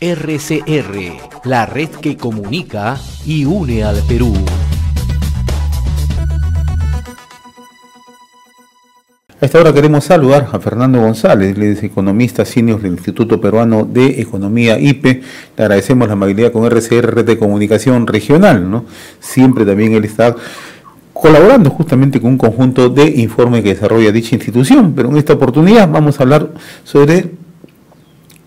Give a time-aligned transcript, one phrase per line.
[0.00, 2.96] RCR, la red que comunica
[3.26, 4.32] y une al Perú.
[9.40, 13.84] A esta hora queremos saludar a Fernando González, él es economista senior del Instituto Peruano
[13.84, 15.22] de Economía IPE.
[15.56, 18.84] Le agradecemos la amabilidad con RCR Red de Comunicación Regional, ¿no?
[19.18, 20.36] Siempre también él está
[21.12, 25.88] colaborando justamente con un conjunto de informes que desarrolla dicha institución, pero en esta oportunidad
[25.90, 26.50] vamos a hablar
[26.84, 27.30] sobre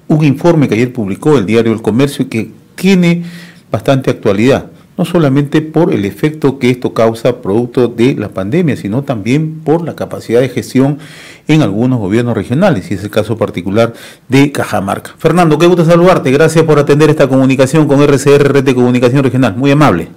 [0.08, 3.24] un informe que ayer publicó el diario El Comercio y que tiene
[3.72, 9.04] bastante actualidad, no solamente por el efecto que esto causa producto de la pandemia, sino
[9.04, 11.00] también por la capacidad de gestión
[11.48, 13.94] en algunos gobiernos regionales, y es el caso particular
[14.30, 15.12] de Cajamarca.
[15.18, 19.56] Fernando, qué gusto saludarte, gracias por atender esta comunicación con RCR, Red de Comunicación Regional,
[19.56, 20.10] muy amable.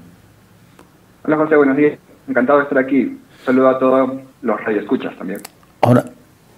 [1.25, 1.99] Hola José, buenos días,
[2.29, 3.19] encantado de estar aquí.
[3.45, 4.11] Saludo a todos
[4.43, 5.41] los radioescuchas también.
[5.81, 6.05] Ahora,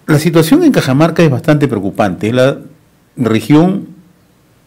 [0.07, 2.59] la situación en Cajamarca es bastante preocupante, la
[3.19, 3.89] región,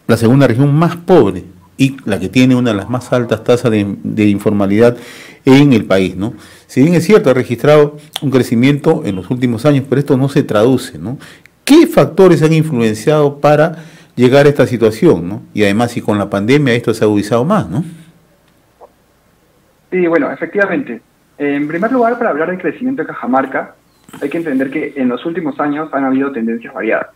[0.08, 1.46] la segunda región más pobre
[1.78, 4.98] y la que tiene una de las más altas tasas de, informalidad
[5.46, 6.34] en el país, ¿no?
[6.68, 10.30] Si bien es cierto, ha registrado un crecimiento en los últimos años, pero esto no
[10.30, 11.18] se traduce, ¿no?
[11.66, 13.77] ¿Qué factores han influenciado para
[14.16, 15.41] llegar a esta situación, ¿no?
[15.54, 17.84] Y además, si con la pandemia esto se ha agudizado más, ¿no?
[19.90, 21.02] Sí, bueno, efectivamente.
[21.38, 23.76] En primer lugar, para hablar del crecimiento de Cajamarca,
[24.20, 27.07] hay que entender que en los últimos años han habido tendencias variadas.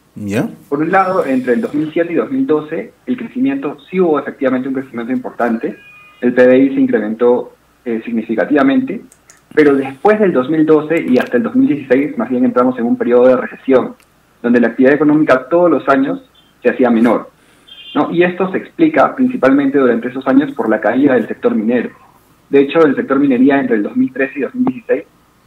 [0.70, 5.12] Por un lado, entre el 2007 y 2012, el crecimiento sí hubo efectivamente un crecimiento
[5.12, 5.78] importante,
[6.22, 9.02] el PBI se incrementó eh, significativamente,
[9.54, 13.38] pero después del 2012 y hasta el 2016, más bien entramos en un periodo de
[13.38, 13.96] recesión,
[14.42, 16.24] donde la actividad económica todos los años
[16.64, 17.30] se hacía menor.
[17.94, 18.12] ¿no?
[18.12, 21.92] Y esto se explica principalmente durante esos años por la caída del sector minero.
[22.50, 25.04] De hecho, el sector minería entre el 2013 y 2016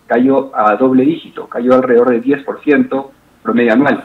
[0.08, 3.10] cayó a doble dígito, cayó alrededor del 10%
[3.42, 4.04] promedio anual.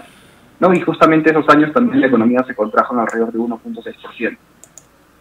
[0.59, 0.73] ¿no?
[0.73, 4.37] Y justamente esos años también la economía se contrajo en alrededor de 1.6%.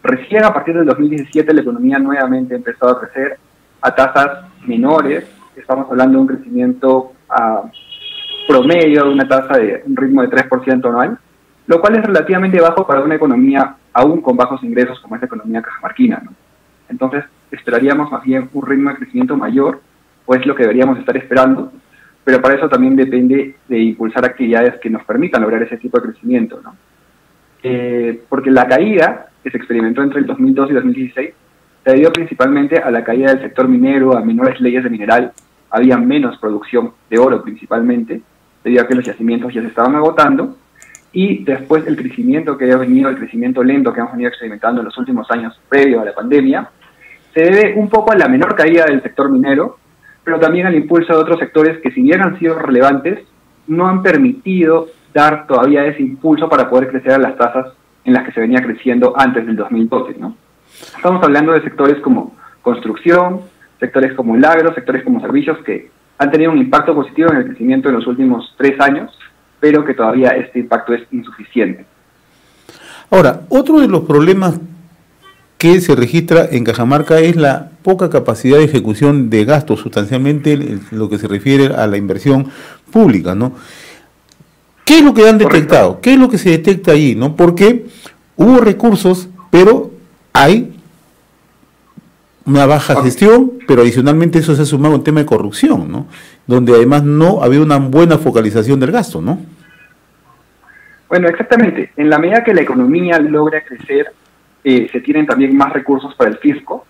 [0.03, 3.39] Recién a partir del 2017 la economía nuevamente empezó a crecer
[3.81, 5.25] a tasas menores,
[5.57, 7.63] estamos hablando de un crecimiento a
[8.49, 11.19] promedio de una tasa de un ritmo de 3% anual,
[11.69, 15.27] lo cual es relativamente bajo para una economía aún con bajos ingresos como es la
[15.27, 16.23] economía cajamarquina.
[16.89, 19.81] Entonces esperaríamos más bien un ritmo de crecimiento mayor
[20.27, 21.73] o es lo que deberíamos estar esperando,
[22.25, 26.09] pero para eso también depende de impulsar actividades que nos permitan lograr ese tipo de
[26.09, 26.77] crecimiento, ¿no?
[27.63, 31.35] Eh, porque la caída que se experimentó entre el 2002 y 2016
[31.85, 35.33] se debió principalmente a la caída del sector minero, a menores leyes de mineral,
[35.71, 38.21] había menos producción de oro principalmente,
[38.63, 40.57] debido a que los yacimientos ya se estaban agotando,
[41.13, 44.87] y después el crecimiento que ha venido, el crecimiento lento que hemos venido experimentando en
[44.87, 46.71] los últimos años previo a la pandemia,
[47.35, 49.79] se debe un poco a la menor caída del sector minero,
[50.25, 53.21] pero también al impulso de otros sectores que si bien han sido relevantes,
[53.67, 57.73] no han permitido dar todavía ese impulso para poder crecer a las tasas
[58.05, 60.19] en las que se venía creciendo antes del 2012.
[60.19, 60.37] ¿no?
[60.97, 63.41] Estamos hablando de sectores como construcción,
[63.79, 64.45] sectores como el
[64.75, 68.55] sectores como servicios que han tenido un impacto positivo en el crecimiento en los últimos
[68.57, 69.17] tres años,
[69.59, 71.85] pero que todavía este impacto es insuficiente.
[73.11, 74.59] Ahora, otro de los problemas
[75.63, 80.59] que se registra en Cajamarca es la poca capacidad de ejecución de gastos, sustancialmente
[80.91, 82.49] lo que se refiere a la inversión
[82.91, 83.53] pública, ¿no?
[84.85, 86.01] ¿Qué es lo que han detectado?
[86.01, 87.37] ¿Qué es lo que se detecta allí, no?
[87.37, 87.87] Porque
[88.35, 89.93] hubo recursos, pero
[90.33, 90.77] hay
[92.45, 96.09] una baja gestión, pero adicionalmente eso se ha sumado a un tema de corrupción, ¿no?
[96.45, 99.39] Donde además no había una buena focalización del gasto, ¿no?
[101.09, 101.93] Bueno, exactamente.
[101.97, 104.13] En la medida que la economía logra crecer
[104.65, 106.87] eh, se tienen también más recursos para el fisco,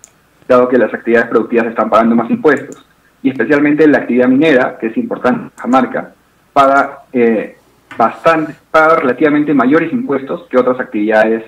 [0.47, 2.85] dado que las actividades productivas están pagando más impuestos,
[3.23, 6.13] y especialmente la actividad minera, que es importante en marca,
[6.51, 7.57] paga, eh,
[7.97, 11.45] bastante, paga relativamente mayores impuestos que otras actividades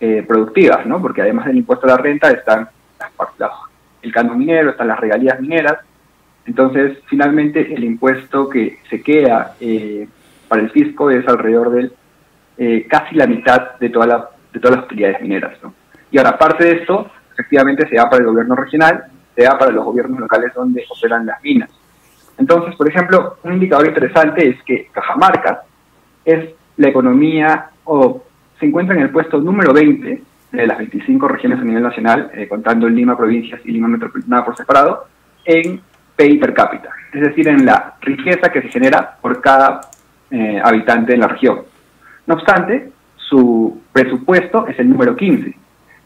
[0.00, 1.00] eh, productivas, ¿no?
[1.00, 2.68] porque además del impuesto a la renta están
[4.02, 5.78] el canon minero, están las regalías mineras,
[6.46, 9.54] entonces finalmente el impuesto que se queda
[10.48, 11.92] para el fisco es alrededor del
[12.88, 15.58] casi la mitad de toda la de todas las utilidades mineras.
[15.62, 15.74] ¿no?
[16.10, 19.04] Y ahora, aparte de esto, efectivamente se da para el gobierno regional,
[19.34, 21.70] se da para los gobiernos locales donde operan las minas.
[22.38, 25.62] Entonces, por ejemplo, un indicador interesante es que Cajamarca
[26.24, 28.24] es la economía, o
[28.58, 32.48] se encuentra en el puesto número 20 de las 25 regiones a nivel nacional, eh,
[32.48, 35.06] contando Lima provincias y Lima metropolitana por separado,
[35.44, 35.80] en
[36.16, 39.80] PIB per cápita, es decir, en la riqueza que se genera por cada
[40.30, 41.60] eh, habitante en la región.
[42.26, 45.56] No obstante, su presupuesto es el número 15.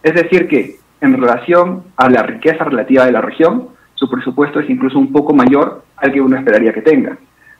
[0.03, 4.69] Es decir, que en relación a la riqueza relativa de la región, su presupuesto es
[4.71, 7.17] incluso un poco mayor al que uno esperaría que tenga.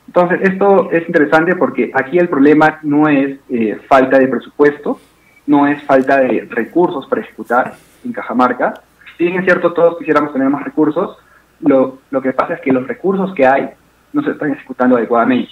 [0.07, 5.01] Entonces, esto es interesante porque aquí el problema no es eh, falta de presupuesto,
[5.47, 7.75] no es falta de recursos para ejecutar
[8.05, 8.75] en Cajamarca.
[9.17, 11.17] Si bien es cierto, todos quisiéramos tener más recursos,
[11.61, 13.71] lo, lo que pasa es que los recursos que hay
[14.13, 15.51] no se están ejecutando adecuadamente.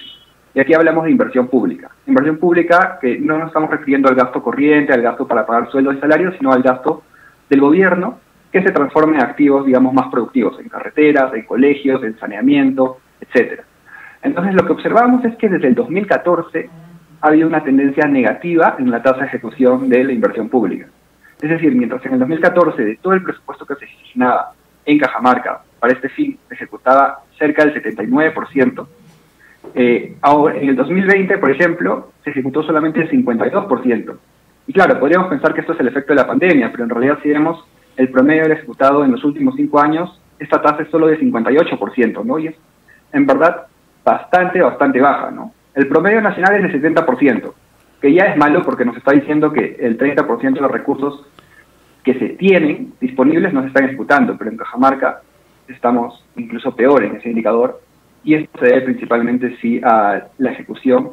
[0.55, 1.91] Y aquí hablamos de inversión pública.
[2.07, 5.97] Inversión pública que no nos estamos refiriendo al gasto corriente, al gasto para pagar sueldos
[5.97, 7.03] y salarios, sino al gasto
[7.49, 8.19] del gobierno
[8.51, 13.65] que se transforme en activos, digamos, más productivos, en carreteras, en colegios, en saneamiento, etcétera.
[14.23, 16.69] Entonces, lo que observamos es que desde el 2014
[17.23, 20.87] ha habido una tendencia negativa en la tasa de ejecución de la inversión pública.
[21.41, 24.53] Es decir, mientras en el 2014 de todo el presupuesto que se asignaba
[24.85, 28.87] en Cajamarca para este fin se ejecutaba cerca del 79%,
[29.75, 34.17] eh, ahora, en el 2020, por ejemplo, se ejecutó solamente el 52%.
[34.67, 37.19] Y claro, podríamos pensar que esto es el efecto de la pandemia, pero en realidad
[37.23, 37.65] si vemos
[37.97, 42.25] el promedio del ejecutado en los últimos cinco años, esta tasa es solo de 58%,
[42.25, 42.39] ¿no?
[42.39, 42.57] Y es
[43.13, 43.67] en verdad
[44.05, 45.53] bastante, bastante baja, ¿no?
[45.75, 47.53] El promedio nacional es de 70%,
[48.01, 51.27] que ya es malo porque nos está diciendo que el 30% de los recursos
[52.05, 55.21] que se tienen disponibles no se están ejecutando, pero en Cajamarca
[55.69, 57.81] estamos incluso peor en ese indicador
[58.25, 61.11] y esto se debe principalmente sí a la ejecución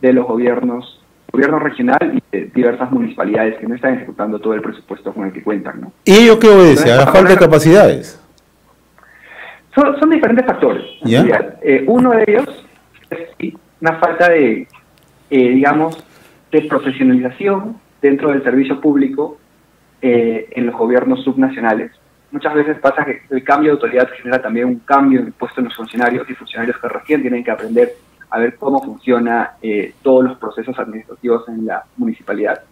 [0.00, 4.60] de los gobiernos gobierno regional y de diversas municipalidades que no están ejecutando todo el
[4.60, 5.80] presupuesto con el que cuentan.
[5.80, 5.92] ¿no?
[6.04, 6.92] ¿Y ello qué obedece?
[6.92, 8.22] ¿A la falta de capacidades?
[9.74, 10.84] Son, diferentes factores.
[11.06, 12.66] Eh, uno de ellos
[13.08, 14.68] es una falta de,
[15.30, 16.04] eh, digamos,
[16.50, 19.38] de profesionalización dentro del servicio público
[20.02, 21.90] eh, en los gobiernos subnacionales
[22.32, 25.60] muchas veces pasa que el cambio de autoridad genera también un cambio en el puesto
[25.60, 27.92] en los funcionarios y funcionarios que recién tienen que aprender
[28.30, 32.62] a ver cómo funciona eh, todos los procesos administrativos en la municipalidad.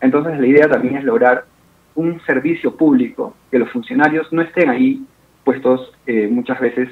[0.00, 1.44] Entonces la idea también es lograr
[1.94, 5.04] un servicio público, que los funcionarios no estén ahí
[5.44, 6.88] puestos eh, muchas veces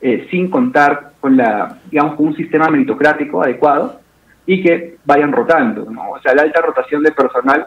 [0.00, 4.00] eh, sin contar con la, digamos, con un sistema meritocrático adecuado
[4.46, 7.66] y que vayan rotando, O sea, la alta rotación de personal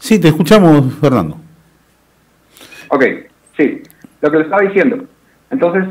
[0.00, 1.36] Sí, te escuchamos, Fernando.
[2.88, 3.04] Ok,
[3.56, 3.82] sí,
[4.20, 5.04] lo que le estaba diciendo.
[5.50, 5.84] Entonces,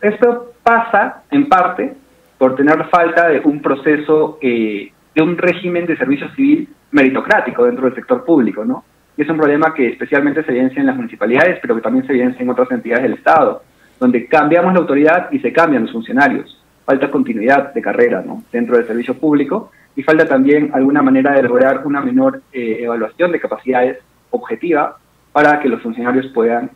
[0.00, 1.94] esto pasa en parte
[2.38, 7.86] por tener falta de un proceso, eh, de un régimen de servicio civil meritocrático dentro
[7.86, 8.84] del sector público, ¿no?
[9.16, 12.12] Y es un problema que especialmente se evidencia en las municipalidades, pero que también se
[12.12, 13.62] evidencia en otras entidades del Estado,
[13.98, 16.62] donde cambiamos la autoridad y se cambian los funcionarios.
[16.84, 18.44] Falta continuidad de carrera, ¿no?
[18.52, 23.32] Dentro del servicio público y falta también alguna manera de lograr una menor eh, evaluación
[23.32, 23.98] de capacidades
[24.30, 24.98] objetiva
[25.32, 26.70] para que los funcionarios puedan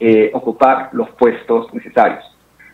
[0.00, 2.24] eh, ocupar los puestos necesarios.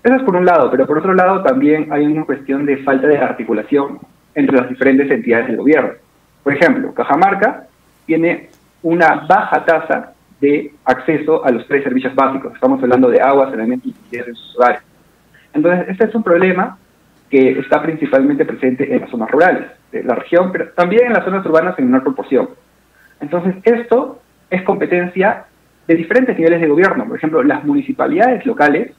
[0.02, 3.06] Eso es por un lado, pero por otro lado también hay una cuestión de falta
[3.06, 3.99] de articulación
[4.35, 5.93] entre las diferentes entidades del gobierno.
[6.43, 7.67] Por ejemplo, Cajamarca
[8.06, 8.49] tiene
[8.82, 12.55] una baja tasa de acceso a los tres servicios básicos.
[12.55, 14.81] Estamos hablando de agua, saneamiento y servicios hogares.
[15.53, 16.79] Entonces, este es un problema
[17.31, 21.25] que está principalmente presente en las zonas rurales de la región, pero también en las
[21.25, 22.50] zonas urbanas en menor proporción.
[23.21, 25.44] Entonces, esto es competencia
[25.87, 27.06] de diferentes niveles de gobierno.
[27.06, 28.93] Por ejemplo, las municipalidades locales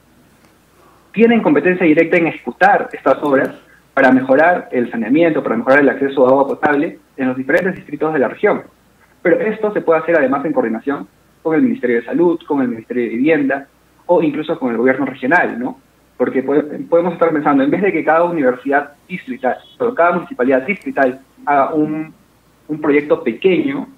[1.12, 3.50] tienen competencia directa en ejecutar estas obras
[3.92, 8.14] para mejorar el saneamiento, para mejorar el acceso a agua potable en los diferentes distritos
[8.14, 8.62] de la región.
[9.20, 11.06] Pero esto se puede hacer además en coordinación
[11.42, 13.66] con el Ministerio de Salud, con el Ministerio de Vivienda
[14.06, 15.78] o incluso con el gobierno regional, ¿no?
[16.22, 16.44] Porque
[16.88, 21.74] podemos estar pensando, en vez de que cada universidad distrital, o cada municipalidad distrital haga
[21.74, 22.14] un,
[22.68, 23.88] un proyecto pequeño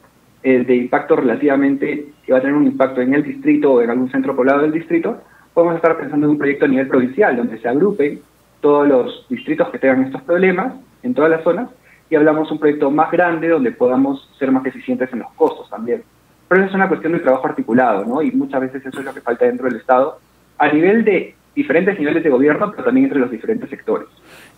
[0.42, 3.90] eh, de impacto relativamente, que va a tener un impacto en el distrito o en
[3.90, 5.20] algún centro poblado del distrito,
[5.52, 8.22] podemos estar pensando en un proyecto a nivel provincial, donde se agrupen
[8.62, 11.68] todos los distritos que tengan estos problemas en todas las zonas
[12.08, 16.02] y hablamos un proyecto más grande donde podamos ser más eficientes en los costos también.
[16.48, 18.22] Pero eso es una cuestión de trabajo articulado, ¿no?
[18.22, 20.18] Y muchas veces eso es lo que falta dentro del Estado.
[20.56, 24.08] A nivel de diferentes niveles de gobierno, pero también entre los diferentes sectores.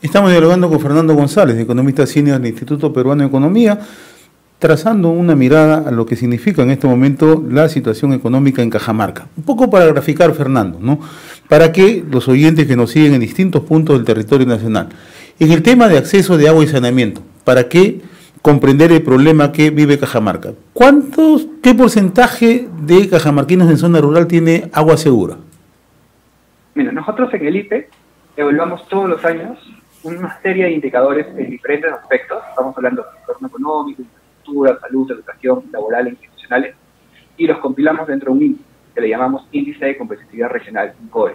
[0.00, 3.78] Estamos dialogando con Fernando González, economista senior del Instituto Peruano de Economía,
[4.58, 9.28] trazando una mirada a lo que significa en este momento la situación económica en Cajamarca.
[9.36, 10.98] Un poco para graficar, Fernando, ¿no?
[11.48, 14.88] Para que los oyentes que nos siguen en distintos puntos del territorio nacional,
[15.38, 18.00] en el tema de acceso de agua y saneamiento, para que
[18.40, 20.52] comprender el problema que vive Cajamarca.
[20.72, 25.36] ¿Cuántos, qué porcentaje de cajamarquinos en zona rural tiene agua segura?
[26.76, 27.88] Mira, nosotros en el IPE
[28.36, 29.58] evaluamos todos los años
[30.02, 32.38] una serie de indicadores en diferentes aspectos.
[32.50, 36.74] Estamos hablando de entorno económico, infraestructura, salud, educación, laboral e institucionales,
[37.38, 38.64] y los compilamos dentro de un índice
[38.94, 41.34] que le llamamos Índice de Competitividad Regional, COE.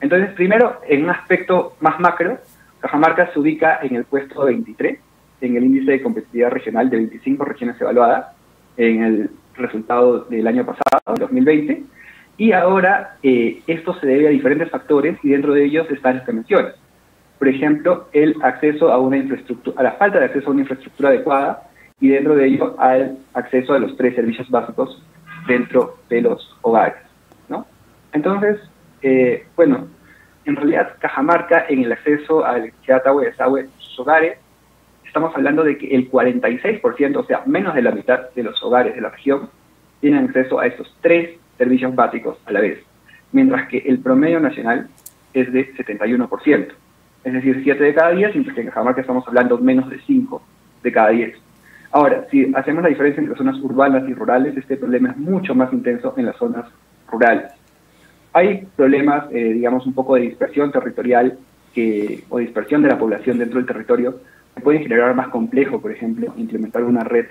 [0.00, 2.38] Entonces, primero, en un aspecto más macro,
[2.80, 4.98] Cajamarca se ubica en el puesto 23
[5.40, 8.26] en el índice de competitividad regional de 25 regiones evaluadas
[8.76, 11.84] en el resultado del año pasado, 2020,
[12.36, 16.26] y ahora eh, esto se debe a diferentes factores y dentro de ellos están las
[16.26, 16.74] que mencionas.
[17.38, 21.10] por ejemplo, el acceso a una infraestructura, a la falta de acceso a una infraestructura
[21.10, 21.62] adecuada
[22.00, 25.02] y dentro de ello al acceso a los tres servicios básicos
[25.46, 26.96] dentro de los hogares,
[27.48, 27.66] ¿no?
[28.12, 28.60] Entonces,
[29.02, 29.88] eh, bueno,
[30.44, 34.38] en realidad Cajamarca en el acceso al electricidad, agua y desagüe sus hogares,
[35.06, 38.94] estamos hablando de que el 46%, o sea, menos de la mitad de los hogares
[38.94, 39.50] de la región,
[40.00, 42.78] tienen acceso a estos tres servicios básicos a la vez,
[43.32, 44.88] mientras que el promedio nacional
[45.32, 46.68] es de 71%,
[47.24, 50.42] es decir, 7 de cada 10, mientras que en Cajamarca estamos hablando menos de 5
[50.82, 51.36] de cada 10.
[51.92, 55.72] Ahora, si hacemos la diferencia entre zonas urbanas y rurales, este problema es mucho más
[55.72, 56.66] intenso en las zonas
[57.08, 57.52] rurales.
[58.32, 61.38] Hay problemas, eh, digamos, un poco de dispersión territorial
[61.72, 64.20] que, o dispersión de la población dentro del territorio
[64.54, 67.26] que pueden generar más complejo, por ejemplo, implementar una red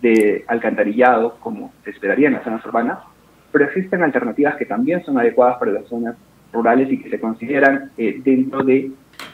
[0.00, 2.98] de alcantarillado, como se esperaría en las zonas urbanas,
[3.52, 6.16] pero existen alternativas que también son adecuadas para las zonas
[6.52, 8.90] rurales y que se consideran eh, dentro de,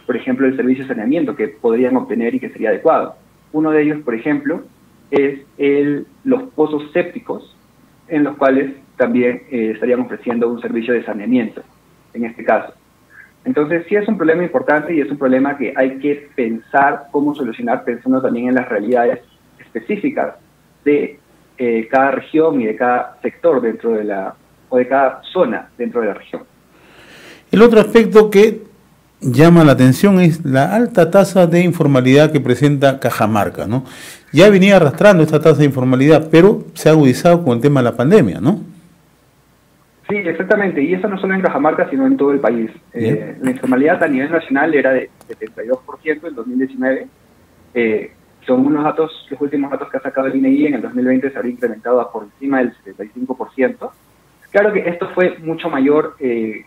[0.06, 3.16] por ejemplo, el servicio de saneamiento que podrían obtener y que sería adecuado.
[3.52, 4.62] Uno de ellos, por ejemplo,
[5.10, 7.56] es el, los pozos sépticos,
[8.08, 11.62] en los cuales también eh, estarían ofreciendo un servicio de saneamiento,
[12.12, 12.74] en este caso.
[13.44, 17.34] Entonces, sí es un problema importante y es un problema que hay que pensar cómo
[17.34, 19.20] solucionar pensando también en las realidades
[19.58, 20.36] específicas
[20.84, 21.18] de
[21.58, 24.34] eh, cada región y de cada sector dentro de la,
[24.68, 26.42] o de cada zona dentro de la región.
[27.50, 28.62] El otro aspecto que
[29.20, 33.84] llama la atención es la alta tasa de informalidad que presenta Cajamarca, ¿no?
[34.32, 37.84] Ya venía arrastrando esta tasa de informalidad, pero se ha agudizado con el tema de
[37.84, 38.60] la pandemia, ¿no?
[40.08, 42.70] Sí, exactamente, y eso no solo en Cajamarca, sino en todo el país.
[42.92, 47.06] Eh, la informalidad a nivel nacional era de 72% en 2019.
[47.74, 48.12] Eh,
[48.46, 51.36] son unos datos, los últimos datos que ha sacado el INEI en el 2020 se
[51.36, 53.90] habría incrementado a por encima del 75%.
[54.50, 56.64] Claro que esto fue mucho mayor eh,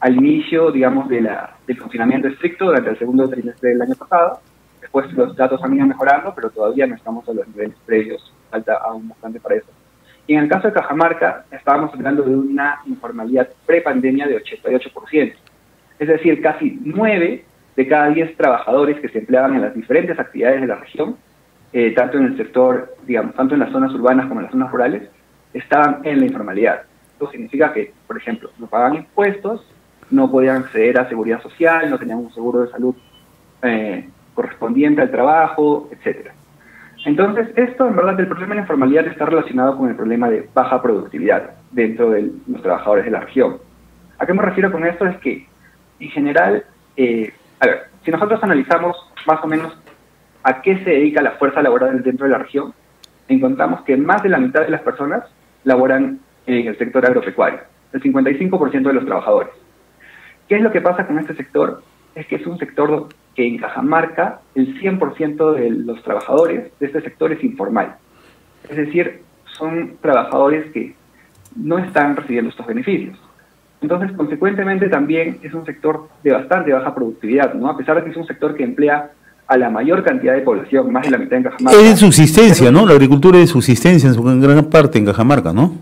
[0.00, 4.40] al inicio, digamos, de la, del confinamiento estricto durante el segundo trimestre del año pasado.
[4.80, 8.32] Después los datos han ido mejorando, pero todavía no estamos a los niveles previos.
[8.50, 9.68] Falta aún bastante para eso.
[10.26, 15.34] Y en el caso de Cajamarca, estábamos hablando de una informalidad prepandemia de 88%.
[15.98, 17.44] Es decir, casi 9
[17.76, 21.16] de cada 10 trabajadores que se empleaban en las diferentes actividades de la región,
[21.72, 24.70] eh, tanto en el sector, digamos, tanto en las zonas urbanas como en las zonas
[24.70, 25.02] rurales,
[25.52, 26.82] estaban en la informalidad.
[27.12, 29.66] Esto significa que, por ejemplo, no pagaban impuestos,
[30.10, 32.94] no podían acceder a seguridad social, no tenían un seguro de salud
[33.62, 36.34] eh, correspondiente al trabajo, etcétera.
[37.04, 40.48] Entonces, esto, en verdad, el problema de la informalidad está relacionado con el problema de
[40.54, 43.58] baja productividad dentro de los trabajadores de la región.
[44.18, 45.06] ¿A qué me refiero con esto?
[45.06, 45.46] Es que,
[46.00, 46.64] en general,
[46.96, 48.96] eh, a ver, si nosotros analizamos
[49.26, 49.76] más o menos
[50.42, 52.74] a qué se dedica la fuerza laboral dentro de la región,
[53.28, 55.24] encontramos que más de la mitad de las personas
[55.64, 57.60] laboran en el sector agropecuario,
[57.92, 59.50] el 55% de los trabajadores.
[60.48, 61.82] ¿Qué es lo que pasa con este sector?
[62.14, 67.00] Es que es un sector que en Cajamarca el 100% de los trabajadores de este
[67.00, 67.96] sector es informal.
[68.68, 70.94] Es decir, son trabajadores que
[71.56, 73.18] no están recibiendo estos beneficios.
[73.84, 77.68] Entonces, consecuentemente, también es un sector de bastante baja productividad, ¿no?
[77.68, 79.10] A pesar de que es un sector que emplea
[79.46, 81.78] a la mayor cantidad de población, más de la mitad en Cajamarca.
[81.78, 82.86] Es de subsistencia, ¿no?
[82.86, 85.74] La agricultura es de subsistencia en su gran parte en Cajamarca, ¿no?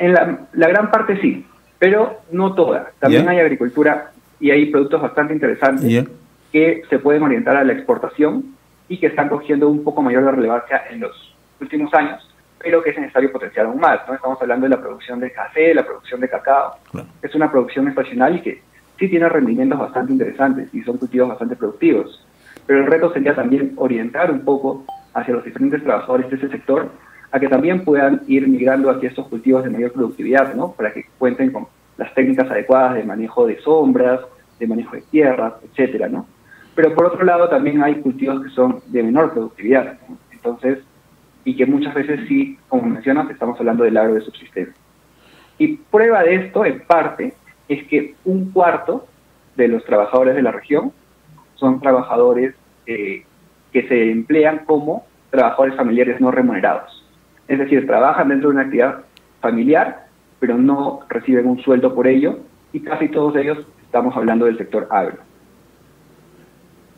[0.00, 1.46] En la, gran parte sí,
[1.78, 2.90] pero no toda.
[2.98, 6.04] También hay agricultura y hay productos bastante interesantes
[6.52, 8.44] que se pueden orientar a la exportación
[8.88, 12.28] y que están cogiendo un poco mayor de relevancia en los últimos años
[12.58, 14.00] pero que es necesario potenciar aún más.
[14.06, 14.14] ¿no?
[14.14, 16.76] Estamos hablando de la producción de café, la producción de cacao.
[17.22, 18.62] Es una producción estacional y que
[18.98, 22.24] sí tiene rendimientos bastante interesantes y son cultivos bastante productivos.
[22.66, 24.84] Pero el reto sería también orientar un poco
[25.14, 26.90] hacia los diferentes trabajadores de ese sector
[27.30, 30.72] a que también puedan ir migrando hacia estos cultivos de mayor productividad, ¿no?
[30.72, 34.20] Para que cuenten con las técnicas adecuadas de manejo de sombras,
[34.58, 36.26] de manejo de tierras, etcétera, ¿no?
[36.74, 39.98] Pero por otro lado también hay cultivos que son de menor productividad.
[40.30, 40.78] Entonces,
[41.48, 44.74] y que muchas veces sí, como mencionas, estamos hablando del agro de subsistencia.
[45.56, 47.32] Y prueba de esto, en parte,
[47.70, 49.06] es que un cuarto
[49.56, 50.92] de los trabajadores de la región
[51.54, 53.24] son trabajadores eh,
[53.72, 57.02] que se emplean como trabajadores familiares no remunerados.
[57.48, 59.04] Es decir, trabajan dentro de una actividad
[59.40, 60.04] familiar,
[60.40, 62.40] pero no reciben un sueldo por ello,
[62.74, 65.16] y casi todos ellos estamos hablando del sector agro.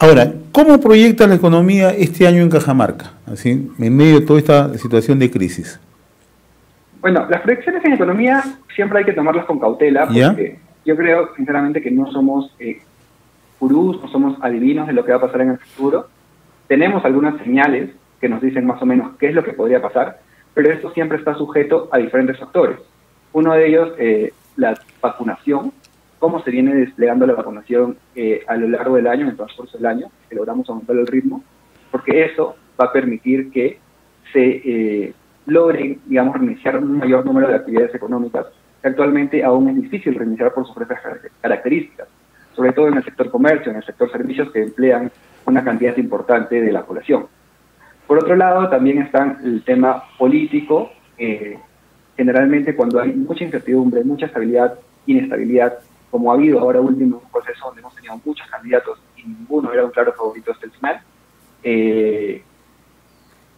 [0.02, 4.78] Ahora, ¿cómo proyecta la economía este año en Cajamarca, así, en medio de toda esta
[4.78, 5.78] situación de crisis?
[7.02, 8.42] Bueno, las proyecciones en economía
[8.75, 12.80] siempre hay que tomarlas con cautela, porque yo creo, sinceramente, que no somos eh,
[13.61, 16.09] gurús, no somos adivinos de lo que va a pasar en el futuro.
[16.66, 17.90] Tenemos algunas señales
[18.23, 20.21] que nos dicen más o menos qué es lo que podría pasar,
[20.54, 22.78] pero esto siempre está sujeto a diferentes factores.
[23.35, 25.73] Uno de ellos, eh, la vacunación,
[26.21, 29.77] cómo se viene desplegando la vacunación eh, a lo largo del año, en el transcurso
[29.79, 31.43] del año, que logramos aumentar el ritmo,
[31.91, 33.81] porque eso va a permitir que
[34.33, 35.15] se eh,
[35.47, 38.47] logren, digamos, reiniciar un mayor número de actividades económicas
[38.81, 41.00] que actualmente aún es difícil reiniciar por sus propias
[41.41, 42.09] características,
[42.55, 45.11] sobre todo en el sector comercio, en el sector servicios que emplean
[45.47, 47.27] una cantidad importante de la población.
[48.07, 50.91] Por otro lado, también está el tema político.
[51.17, 51.59] Eh,
[52.17, 55.79] generalmente cuando hay mucha incertidumbre, mucha estabilidad, inestabilidad,
[56.11, 59.85] como ha habido ahora último un proceso donde hemos tenido muchos candidatos y ninguno era
[59.85, 61.00] un claro favorito hasta el final,
[61.62, 62.43] eh,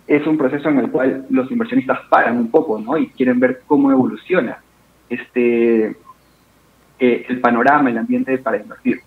[0.06, 2.98] es un proceso en el cual los inversionistas paran un poco ¿no?
[2.98, 4.58] y quieren ver cómo evoluciona
[5.08, 5.96] este,
[6.98, 9.00] eh, el panorama, el ambiente para invertir.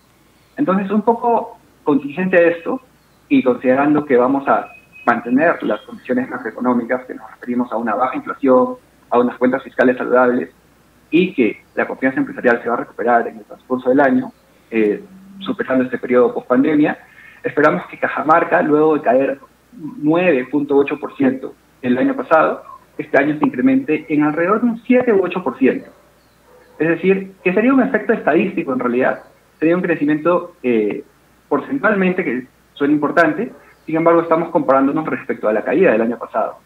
[0.56, 2.80] Entonces, un poco contingente a esto
[3.28, 4.68] y considerando que vamos a
[5.04, 8.76] mantener las condiciones macroeconómicas, que nos referimos a una baja inflación,
[9.10, 10.50] a unas cuentas fiscales saludables
[11.10, 14.32] y que la confianza empresarial se va a recuperar en el transcurso del año,
[14.70, 15.02] eh,
[15.40, 16.98] superando este periodo post pandemia,
[17.42, 19.38] esperamos que Cajamarca, luego de caer
[19.78, 22.62] 9.8% el año pasado,
[22.98, 25.84] este año se incremente en alrededor de un 7 u 8%.
[26.78, 29.22] Es decir, que sería un efecto estadístico en realidad,
[29.58, 31.04] sería un crecimiento eh,
[31.48, 33.52] porcentualmente que suena importante,
[33.86, 36.58] sin embargo estamos comparándonos respecto a la caída del año pasado.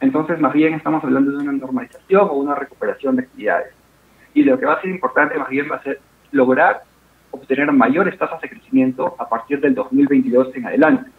[0.00, 3.74] Entonces, más bien estamos hablando de una normalización o una recuperación de actividades.
[4.34, 6.00] Y lo que va a ser importante más bien va a ser
[6.32, 6.82] lograr
[7.30, 11.10] obtener mayores tasas de crecimiento a partir del 2022 en adelante.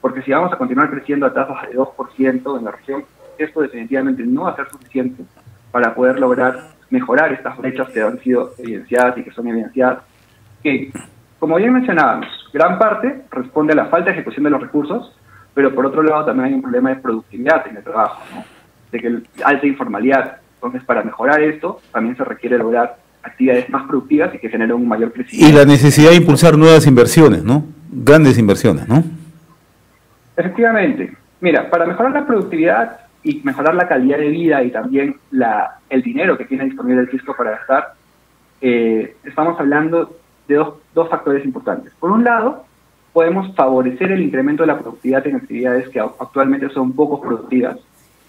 [0.00, 3.04] Porque si vamos a continuar creciendo a tasas de 2% en la región,
[3.38, 5.24] esto definitivamente no va a ser suficiente
[5.70, 6.54] para poder lograr
[6.92, 10.04] mejorar estas brechas que han sido evidenciadas y que son evidenciadas,
[10.62, 10.92] que,
[11.38, 15.18] como bien mencionábamos, gran parte responde a la falta de ejecución de los recursos,
[15.54, 18.22] pero por otro lado también hay un problema de productividad en el trabajo,
[18.90, 20.41] de que alta informalidad.
[20.62, 24.86] Entonces, para mejorar esto, también se requiere lograr actividades más productivas y que generen un
[24.86, 25.52] mayor crecimiento.
[25.52, 27.64] Y la necesidad de impulsar nuevas inversiones, ¿no?
[27.90, 29.02] Grandes inversiones, ¿no?
[30.36, 31.16] Efectivamente.
[31.40, 36.00] Mira, para mejorar la productividad y mejorar la calidad de vida y también la, el
[36.00, 37.94] dinero que tiene disponible el fisco para gastar,
[38.60, 41.92] eh, estamos hablando de dos, dos factores importantes.
[41.98, 42.66] Por un lado,
[43.12, 47.78] podemos favorecer el incremento de la productividad en actividades que actualmente son poco productivas,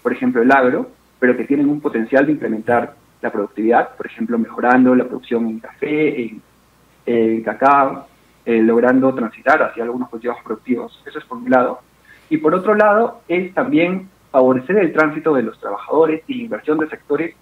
[0.02, 0.90] por ejemplo el agro,
[1.24, 5.58] pero que tienen un potencial de incrementar la productividad, por ejemplo mejorando la producción en
[5.58, 6.30] café,
[7.06, 8.06] en, cacao,
[8.44, 11.02] eh, logrando transitar hacia algunos cultivos productivos.
[11.06, 11.80] Eso es por un lado.
[12.28, 16.76] Y por otro lado es también favorecer el tránsito de los trabajadores y la inversión
[16.76, 17.34] de sectores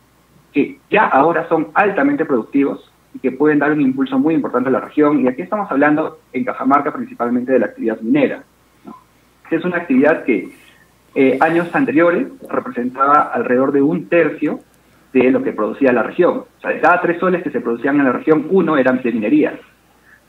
[0.53, 4.73] que ya ahora son altamente productivos y que pueden dar un impulso muy importante a
[4.75, 5.25] la región.
[5.25, 8.45] Y aquí estamos hablando en Cajamarca principalmente de la actividad minera,
[9.51, 10.53] que es una actividad que
[11.15, 14.61] eh, años anteriores representaba alrededor de un tercio
[15.13, 16.45] de lo que producía la región.
[16.57, 19.13] O sea, de cada tres soles que se producían en la región, uno eran de
[19.13, 19.59] minería.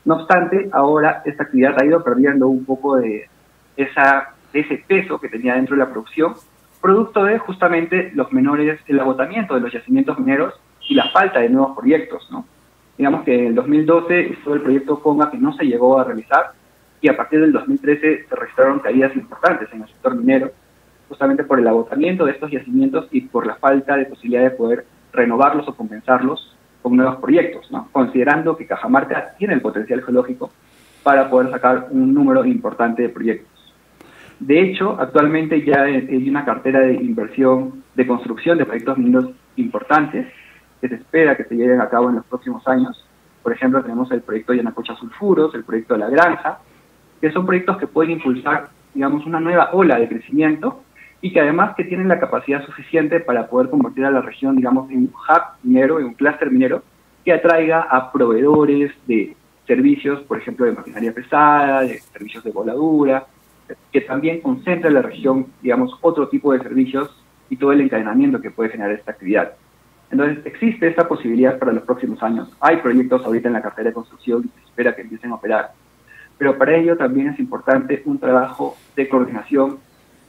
[0.04, 3.28] No obstante, ahora esta actividad ha ido perdiendo un poco de,
[3.76, 6.34] esa, de ese peso que tenía dentro de la producción,
[6.82, 10.52] producto de justamente los menores, el agotamiento de los yacimientos mineros
[10.86, 12.44] y la falta de nuevos proyectos, ¿no?
[12.98, 16.52] Digamos que en el 2012 estuvo el proyecto Conga que no se llegó a realizar
[17.00, 20.52] y a partir del 2013 se registraron caídas importantes en el sector minero,
[21.14, 24.84] justamente por el agotamiento de estos yacimientos y por la falta de posibilidad de poder
[25.12, 27.88] renovarlos o compensarlos con nuevos proyectos, ¿no?
[27.92, 30.50] considerando que Cajamarca tiene el potencial geológico
[31.04, 33.48] para poder sacar un número importante de proyectos.
[34.40, 40.26] De hecho, actualmente ya hay una cartera de inversión de construcción de proyectos mineros importantes
[40.80, 43.06] que se espera que se lleven a cabo en los próximos años.
[43.44, 46.58] Por ejemplo, tenemos el proyecto Yanacocha Sulfuros, el proyecto de la Granja,
[47.20, 50.82] que son proyectos que pueden impulsar, digamos, una nueva ola de crecimiento
[51.24, 54.90] y que además que tienen la capacidad suficiente para poder convertir a la región, digamos,
[54.90, 56.82] en un hub minero, en un clúster minero,
[57.24, 59.34] que atraiga a proveedores de
[59.66, 63.24] servicios, por ejemplo, de maquinaria pesada, de servicios de voladura,
[63.90, 68.42] que también concentre en la región, digamos, otro tipo de servicios y todo el encadenamiento
[68.42, 69.54] que puede generar esta actividad.
[70.10, 72.54] Entonces, existe esta posibilidad para los próximos años.
[72.60, 75.72] Hay proyectos ahorita en la cartera de construcción y se espera que empiecen a operar.
[76.36, 79.78] Pero para ello también es importante un trabajo de coordinación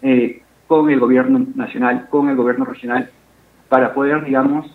[0.01, 3.09] eh, con el gobierno nacional, con el gobierno regional,
[3.69, 4.65] para poder, digamos,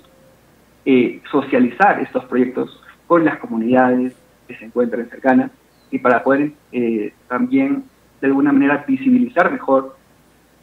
[0.84, 4.14] eh, socializar estos proyectos con las comunidades
[4.46, 5.50] que se encuentran cercanas
[5.90, 7.84] y para poder eh, también,
[8.20, 9.96] de alguna manera, visibilizar mejor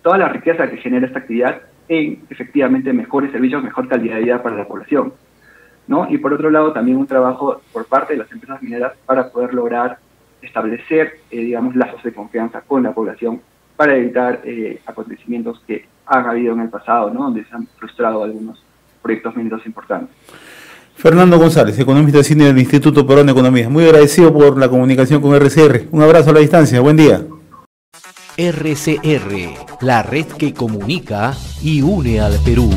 [0.02, 4.44] toda la riqueza que genera esta actividad en efectivamente mejores servicios, mejor calidad de vida
[4.44, 5.14] para la población.
[5.88, 6.08] ¿no?
[6.10, 9.54] Y por otro lado, también un trabajo por parte de las empresas mineras para poder
[9.54, 10.00] lograr
[10.42, 13.42] establecer, eh, digamos, lazos de confianza con la población
[13.78, 17.24] para evitar eh, acontecimientos que han habido en el pasado, ¿no?
[17.26, 18.62] donde se han frustrado algunos
[19.02, 20.16] proyectos mineros importantes.
[20.96, 23.70] Fernando González, economista senior del Instituto Peruano de Economía.
[23.70, 25.90] Muy agradecido por la comunicación con RCR.
[25.92, 26.82] Un abrazo a la distancia.
[26.82, 27.22] Buen día.
[28.36, 32.70] RCR, la red que comunica y une al Perú.